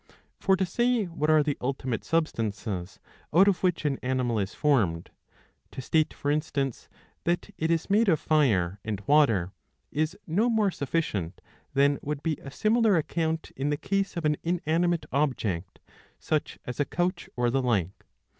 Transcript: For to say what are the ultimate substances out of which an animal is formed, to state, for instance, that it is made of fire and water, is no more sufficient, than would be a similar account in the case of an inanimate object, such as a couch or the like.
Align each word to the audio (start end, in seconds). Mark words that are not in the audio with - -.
For 0.39 0.55
to 0.57 0.65
say 0.65 1.03
what 1.05 1.29
are 1.29 1.43
the 1.43 1.59
ultimate 1.61 2.03
substances 2.03 2.99
out 3.31 3.47
of 3.47 3.61
which 3.61 3.85
an 3.85 3.99
animal 4.01 4.39
is 4.39 4.55
formed, 4.55 5.11
to 5.69 5.79
state, 5.79 6.11
for 6.11 6.31
instance, 6.31 6.89
that 7.23 7.51
it 7.59 7.69
is 7.69 7.87
made 7.87 8.09
of 8.09 8.19
fire 8.19 8.79
and 8.83 8.99
water, 9.05 9.51
is 9.91 10.17
no 10.25 10.49
more 10.49 10.71
sufficient, 10.71 11.39
than 11.75 11.99
would 12.01 12.23
be 12.23 12.37
a 12.41 12.49
similar 12.49 12.97
account 12.97 13.51
in 13.55 13.69
the 13.69 13.77
case 13.77 14.17
of 14.17 14.25
an 14.25 14.37
inanimate 14.41 15.05
object, 15.11 15.77
such 16.17 16.57
as 16.65 16.79
a 16.79 16.85
couch 16.85 17.29
or 17.35 17.51
the 17.51 17.61
like. 17.61 18.03